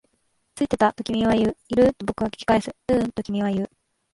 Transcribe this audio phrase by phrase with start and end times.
[0.55, 1.57] ついてた、と君は言う。
[1.69, 1.93] いる？
[1.93, 2.75] と僕は聞き返す。
[2.87, 3.69] ううん、と君は言う。